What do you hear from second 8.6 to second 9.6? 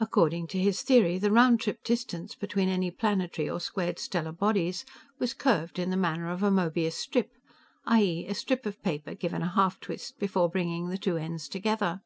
of paper given a